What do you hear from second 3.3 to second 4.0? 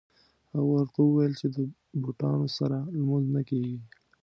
نه کېږي.